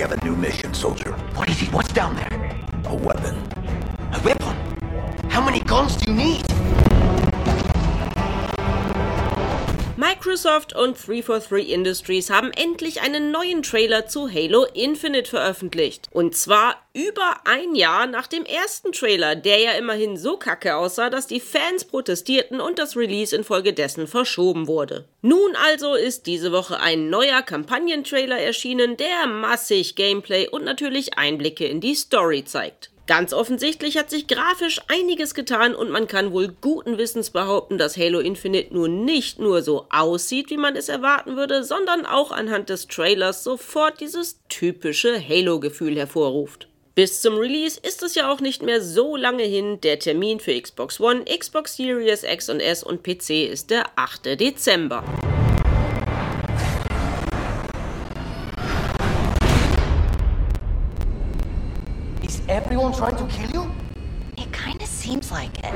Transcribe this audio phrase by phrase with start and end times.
[0.00, 1.12] We have a new mission, soldier.
[1.34, 1.70] What is it?
[1.74, 2.56] What's down there?
[2.86, 3.36] A weapon.
[4.14, 4.56] A weapon?
[5.28, 6.49] How many guns do you need?
[10.20, 16.08] Microsoft und 343 Industries haben endlich einen neuen Trailer zu Halo Infinite veröffentlicht.
[16.12, 21.08] Und zwar über ein Jahr nach dem ersten Trailer, der ja immerhin so kacke aussah,
[21.08, 25.08] dass die Fans protestierten und das Release infolgedessen verschoben wurde.
[25.22, 31.64] Nun also ist diese Woche ein neuer Kampagnentrailer erschienen, der massig Gameplay und natürlich Einblicke
[31.64, 32.90] in die Story zeigt.
[33.10, 37.96] Ganz offensichtlich hat sich grafisch einiges getan und man kann wohl guten Wissens behaupten, dass
[37.96, 42.68] Halo Infinite nun nicht nur so aussieht, wie man es erwarten würde, sondern auch anhand
[42.68, 46.68] des Trailers sofort dieses typische Halo-Gefühl hervorruft.
[46.94, 49.80] Bis zum Release ist es ja auch nicht mehr so lange hin.
[49.80, 54.38] Der Termin für Xbox One, Xbox Series X und S und PC ist der 8.
[54.38, 55.02] Dezember.
[62.70, 63.66] Everyone trying to kill you?
[64.36, 65.74] It kinda seems like it.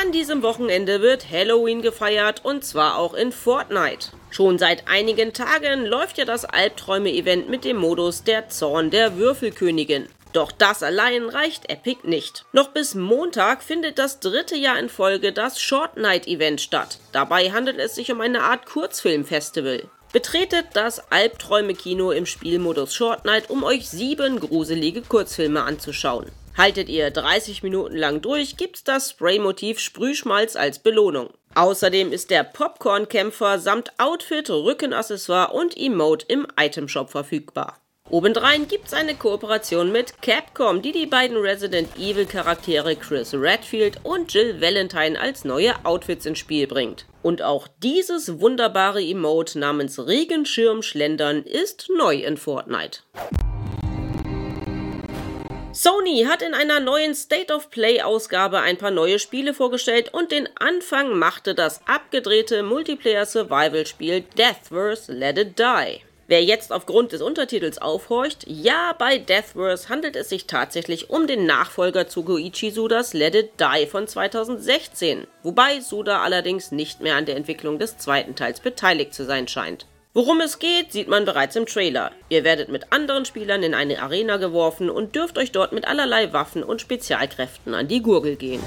[0.00, 4.10] An diesem Wochenende wird Halloween gefeiert und zwar auch in Fortnite.
[4.30, 10.06] Schon seit einigen Tagen läuft ja das Albträume-Event mit dem Modus der Zorn der Würfelkönigin.
[10.32, 12.44] Doch das allein reicht Epic nicht.
[12.52, 16.98] Noch bis Montag findet das dritte Jahr in Folge das Short Night Event statt.
[17.10, 19.88] Dabei handelt es sich um eine Art Kurzfilmfestival.
[20.12, 26.26] Betretet das Albträume-Kino im Spielmodus Short Night, um euch sieben gruselige Kurzfilme anzuschauen.
[26.56, 31.30] Haltet ihr 30 Minuten lang durch, gibt's das Spraymotiv Sprühschmalz als Belohnung.
[31.54, 37.78] Außerdem ist der Popcorn-Kämpfer samt Outfit, Rückenaccessoire und Emote im Itemshop verfügbar.
[38.08, 44.32] Obendrein gibt's eine Kooperation mit Capcom, die die beiden Resident Evil Charaktere Chris Redfield und
[44.32, 47.06] Jill Valentine als neue Outfits ins Spiel bringt.
[47.22, 50.82] Und auch dieses wunderbare Emote namens Regenschirm
[51.44, 53.00] ist neu in Fortnite.
[55.72, 60.30] Sony hat in einer neuen State of Play Ausgabe ein paar neue Spiele vorgestellt und
[60.30, 66.05] den Anfang machte das abgedrehte Multiplayer Survival Spiel Deathverse Let It Die.
[66.28, 71.46] Wer jetzt aufgrund des Untertitels aufhorcht, ja, bei Deathverse handelt es sich tatsächlich um den
[71.46, 77.26] Nachfolger zu Goichi Sudas Let It Die von 2016, wobei Suda allerdings nicht mehr an
[77.26, 79.86] der Entwicklung des zweiten Teils beteiligt zu sein scheint.
[80.14, 82.10] Worum es geht, sieht man bereits im Trailer.
[82.28, 86.32] Ihr werdet mit anderen Spielern in eine Arena geworfen und dürft euch dort mit allerlei
[86.32, 88.62] Waffen und Spezialkräften an die Gurgel gehen.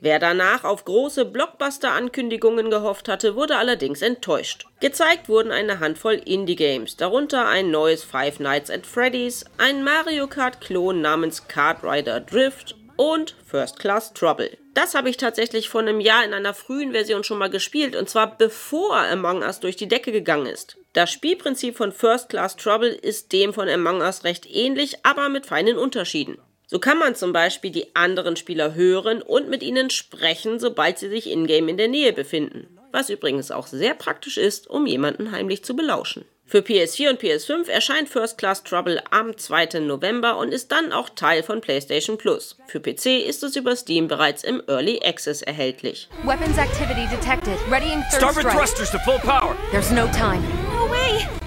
[0.00, 4.66] Wer danach auf große Blockbuster-Ankündigungen gehofft hatte, wurde allerdings enttäuscht.
[4.80, 11.00] Gezeigt wurden eine Handvoll Indie-Games, darunter ein neues Five Nights at Freddy's, ein Mario Kart-Klon
[11.00, 14.56] namens Kart Rider Drift und First Class Trouble.
[14.74, 18.08] Das habe ich tatsächlich vor einem Jahr in einer frühen Version schon mal gespielt und
[18.08, 20.76] zwar bevor Among Us durch die Decke gegangen ist.
[20.92, 25.46] Das Spielprinzip von First Class Trouble ist dem von Among Us recht ähnlich, aber mit
[25.46, 26.38] feinen Unterschieden.
[26.70, 31.08] So kann man zum Beispiel die anderen Spieler hören und mit ihnen sprechen, sobald sie
[31.08, 32.78] sich in-game in der Nähe befinden.
[32.92, 36.26] Was übrigens auch sehr praktisch ist, um jemanden heimlich zu belauschen.
[36.44, 39.80] Für PS4 und PS5 erscheint First Class Trouble am 2.
[39.80, 42.56] November und ist dann auch Teil von PlayStation Plus.
[42.66, 46.08] Für PC ist es über Steam bereits im Early Access erhältlich.
[46.24, 47.56] Weapons activity detected.
[47.70, 48.56] Readying third Starboard strike.
[48.56, 49.56] thrusters to full power.
[49.72, 50.42] There's no time.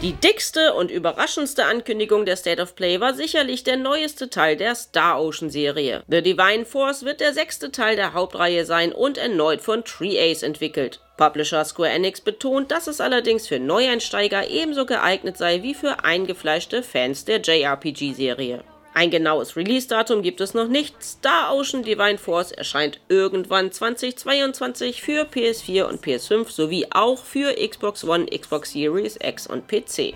[0.01, 4.73] Die dickste und überraschendste Ankündigung der State of Play war sicherlich der neueste Teil der
[4.73, 6.01] Star Ocean Serie.
[6.07, 11.01] The Divine Force wird der sechste Teil der Hauptreihe sein und erneut von Tree-Ace entwickelt.
[11.17, 16.81] Publisher Square Enix betont, dass es allerdings für Neueinsteiger ebenso geeignet sei wie für eingefleischte
[16.81, 18.63] Fans der JRPG-Serie.
[18.93, 21.01] Ein genaues Release-Datum gibt es noch nicht.
[21.01, 28.03] Star Ocean Divine Force erscheint irgendwann 2022 für PS4 und PS5 sowie auch für Xbox
[28.03, 30.13] One, Xbox Series X und PC.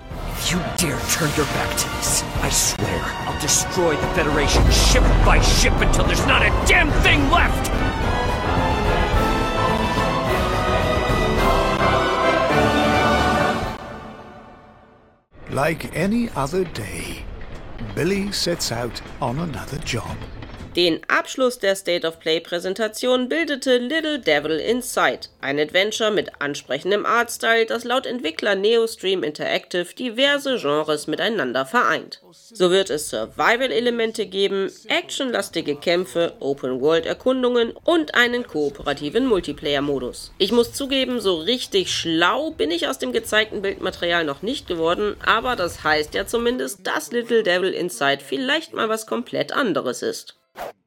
[0.50, 5.40] You dare turn your back to this, I swear I'll destroy the Federation ship by
[5.42, 7.72] ship until there's not a damn thing left!
[15.50, 17.25] Like any other day,
[17.96, 20.18] Billy sets out on another job.
[20.76, 27.06] Den Abschluss der State of Play Präsentation bildete Little Devil Inside, ein Adventure mit ansprechendem
[27.06, 32.22] Artstyle, das laut Entwickler Neostream Interactive diverse Genres miteinander vereint.
[32.32, 40.34] So wird es Survival-Elemente geben, actionlastige Kämpfe, Open-World-Erkundungen und einen kooperativen Multiplayer-Modus.
[40.40, 45.16] Ich muss zugeben, so richtig schlau bin ich aus dem gezeigten Bildmaterial noch nicht geworden,
[45.26, 50.36] aber das heißt ja zumindest, dass Little Devil Inside vielleicht mal was komplett anderes ist.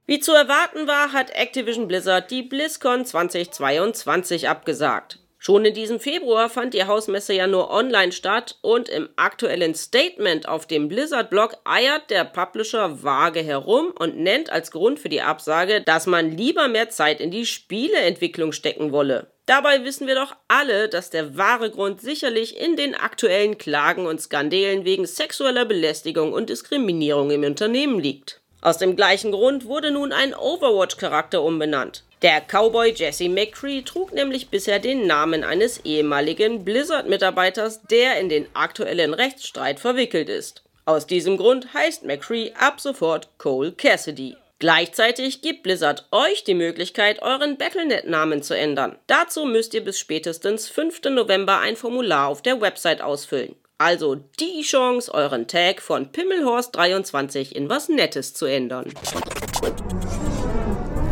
[0.08, 5.18] Wie zu erwarten war, hat Activision Blizzard die BlizzCon 2022 abgesagt.
[5.36, 10.48] Schon in diesem Februar fand die Hausmesse ja nur online statt und im aktuellen Statement
[10.48, 15.82] auf dem Blizzard-Blog eiert der Publisher vage herum und nennt als Grund für die Absage,
[15.82, 19.30] dass man lieber mehr Zeit in die Spieleentwicklung stecken wolle.
[19.44, 24.22] Dabei wissen wir doch alle, dass der wahre Grund sicherlich in den aktuellen Klagen und
[24.22, 28.40] Skandalen wegen sexueller Belästigung und Diskriminierung im Unternehmen liegt.
[28.60, 32.02] Aus dem gleichen Grund wurde nun ein Overwatch-Charakter umbenannt.
[32.22, 38.46] Der Cowboy Jesse McCree trug nämlich bisher den Namen eines ehemaligen Blizzard-Mitarbeiters, der in den
[38.54, 40.64] aktuellen Rechtsstreit verwickelt ist.
[40.84, 44.36] Aus diesem Grund heißt McCree ab sofort Cole Cassidy.
[44.58, 48.98] Gleichzeitig gibt Blizzard euch die Möglichkeit, euren Battlenet-Namen zu ändern.
[49.06, 51.02] Dazu müsst ihr bis spätestens 5.
[51.10, 53.54] November ein Formular auf der Website ausfüllen.
[53.80, 58.92] Also die Chance, euren Tag von Pimmelhorst23 in was Nettes zu ändern.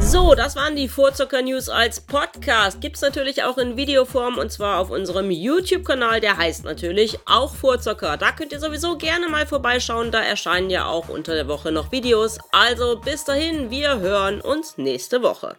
[0.01, 2.81] So, das waren die Vorzucker News als Podcast.
[2.81, 6.21] Gibt's natürlich auch in Videoform und zwar auf unserem YouTube-Kanal.
[6.21, 8.17] Der heißt natürlich auch Vorzucker.
[8.17, 10.11] Da könnt ihr sowieso gerne mal vorbeischauen.
[10.11, 12.39] Da erscheinen ja auch unter der Woche noch Videos.
[12.51, 15.57] Also bis dahin, wir hören uns nächste Woche.